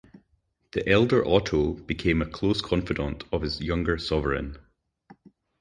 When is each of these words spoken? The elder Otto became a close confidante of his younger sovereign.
The 0.71 0.89
elder 0.89 1.23
Otto 1.27 1.73
became 1.73 2.23
a 2.23 2.25
close 2.25 2.59
confidante 2.59 3.23
of 3.31 3.43
his 3.43 3.61
younger 3.61 3.99
sovereign. 3.99 4.57